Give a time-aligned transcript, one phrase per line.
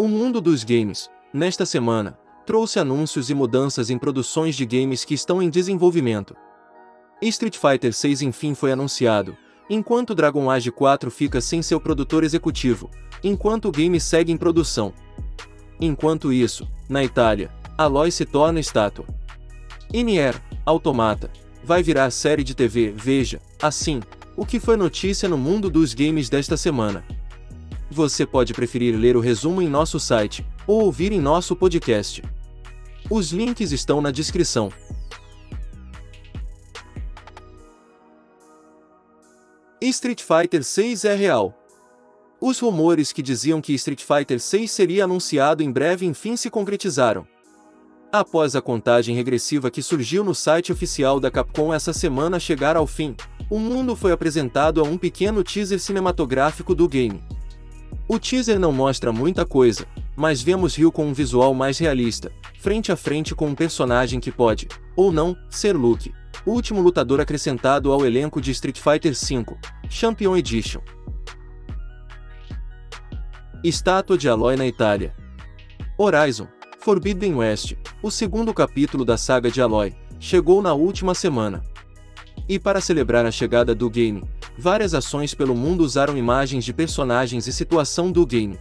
[0.00, 2.16] O mundo dos games, nesta semana,
[2.46, 6.36] trouxe anúncios e mudanças em produções de games que estão em desenvolvimento.
[7.20, 9.36] Street Fighter VI enfim foi anunciado,
[9.68, 12.88] enquanto Dragon Age 4 fica sem seu produtor executivo,
[13.24, 14.94] enquanto o game segue em produção.
[15.80, 19.04] Enquanto isso, na Itália, Aloy se torna estátua.
[19.92, 21.28] Nier, Automata,
[21.64, 24.00] vai virar série de TV, veja, assim,
[24.36, 27.04] o que foi notícia no mundo dos games desta semana.
[27.90, 32.22] Você pode preferir ler o resumo em nosso site, ou ouvir em nosso podcast.
[33.10, 34.70] Os links estão na descrição.
[39.80, 41.54] Street Fighter 6 é real.
[42.40, 47.26] Os rumores que diziam que Street Fighter 6 seria anunciado em breve enfim se concretizaram.
[48.12, 52.86] Após a contagem regressiva que surgiu no site oficial da Capcom essa semana chegar ao
[52.86, 53.14] fim,
[53.50, 57.22] o mundo foi apresentado a um pequeno teaser cinematográfico do game.
[58.08, 62.90] O teaser não mostra muita coisa, mas vemos Ryu com um visual mais realista, frente
[62.90, 66.12] a frente com um personagem que pode, ou não, ser Luke,
[66.46, 69.56] o último lutador acrescentado ao elenco de Street Fighter V,
[69.88, 70.80] Champion Edition.
[73.62, 75.14] Estátua de Aloy na Itália.
[75.98, 81.62] Horizon, Forbidden West, o segundo capítulo da saga de Aloy, chegou na última semana.
[82.48, 84.22] E para celebrar a chegada do game,
[84.58, 88.58] várias ações pelo mundo usaram imagens de personagens e situação do game.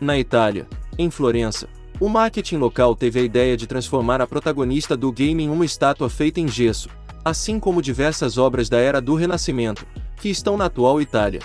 [0.00, 0.66] Na Itália,
[0.98, 1.68] em Florença,
[2.00, 6.08] o marketing local teve a ideia de transformar a protagonista do game em uma estátua
[6.08, 6.88] feita em gesso,
[7.22, 11.40] assim como diversas obras da Era do Renascimento, que estão na atual Itália.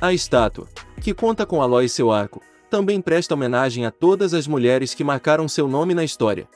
[0.00, 0.68] A estátua,
[1.00, 5.02] que conta com Aloy e seu arco, também presta homenagem a todas as mulheres que
[5.02, 6.46] marcaram seu nome na história.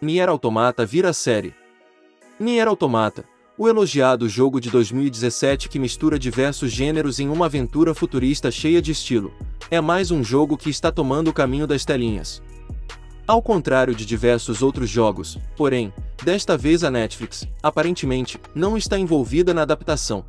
[0.00, 1.54] Nier Automata vira série.
[2.38, 3.24] Nier Automata,
[3.60, 8.90] o elogiado jogo de 2017 que mistura diversos gêneros em uma aventura futurista cheia de
[8.90, 9.34] estilo,
[9.70, 12.42] é mais um jogo que está tomando o caminho das telinhas.
[13.26, 15.92] Ao contrário de diversos outros jogos, porém,
[16.24, 20.24] desta vez a Netflix, aparentemente, não está envolvida na adaptação.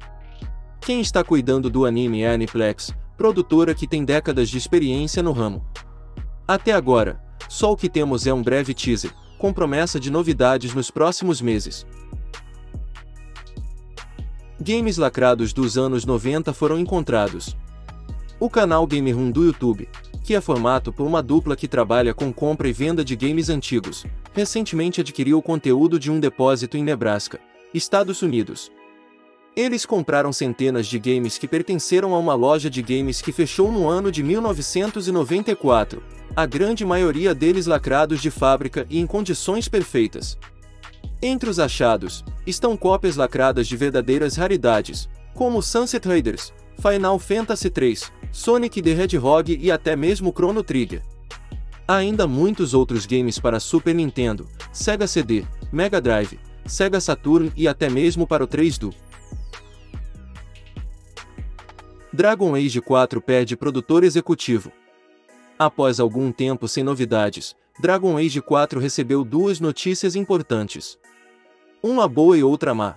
[0.81, 5.31] Quem está cuidando do anime é a Aniplex, produtora que tem décadas de experiência no
[5.31, 5.66] ramo.
[6.46, 7.18] Até agora,
[7.48, 11.86] só o que temos é um breve teaser, com promessa de novidades nos próximos meses.
[14.62, 17.58] Games lacrados dos anos 90 foram encontrados.
[18.40, 19.90] O canal Game Room do YouTube,
[20.24, 24.06] que é formado por uma dupla que trabalha com compra e venda de games antigos,
[24.34, 27.40] recentemente adquiriu o conteúdo de um depósito em Nebraska,
[27.74, 28.72] Estados Unidos,
[29.56, 33.88] eles compraram centenas de games que pertenceram a uma loja de games que fechou no
[33.88, 36.02] ano de 1994,
[36.34, 40.38] a grande maioria deles lacrados de fábrica e em condições perfeitas.
[41.22, 47.97] Entre os achados, estão cópias lacradas de verdadeiras raridades, como Sunset Raiders, Final Fantasy III,
[48.31, 51.01] Sonic the Hedgehog e até mesmo Chrono Trigger.
[51.88, 57.67] Há ainda muitos outros games para Super Nintendo, Sega CD, Mega Drive, Sega Saturn e
[57.67, 58.94] até mesmo para o 3Do.
[62.13, 64.72] Dragon Age 4 perde produtor executivo.
[65.57, 70.97] Após algum tempo sem novidades, Dragon Age 4 recebeu duas notícias importantes.
[71.84, 72.96] Uma boa e outra má.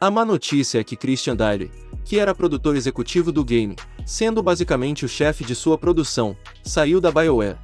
[0.00, 1.70] A má notícia é que Christian Dyle,
[2.04, 3.76] que era produtor executivo do game,
[4.06, 7.58] sendo basicamente o chefe de sua produção, saiu da BioWare.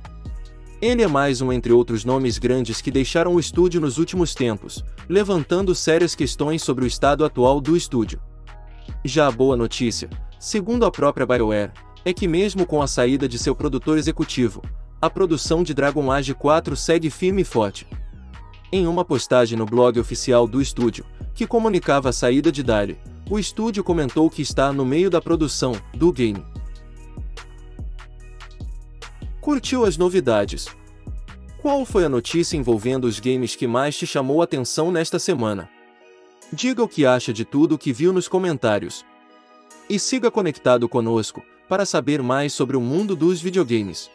[0.83, 4.84] Ele é mais um entre outros nomes grandes que deixaram o estúdio nos últimos tempos,
[5.09, 8.21] levantando sérias questões sobre o estado atual do estúdio.
[9.05, 10.11] Já a boa notícia,
[10.45, 11.72] Segundo a própria BioWare,
[12.05, 14.61] é que mesmo com a saída de seu produtor executivo,
[15.01, 17.87] a produção de Dragon Age 4 segue firme e forte.
[18.73, 21.05] Em uma postagem no blog oficial do estúdio,
[21.35, 22.99] que comunicava a saída de Dale,
[23.31, 26.45] o estúdio comentou que está no meio da produção do game.
[29.41, 30.67] Curtiu as novidades?
[31.61, 35.69] Qual foi a notícia envolvendo os games que mais te chamou a atenção nesta semana?
[36.53, 39.05] Diga o que acha de tudo o que viu nos comentários.
[39.89, 44.10] E siga conectado conosco para saber mais sobre o mundo dos videogames.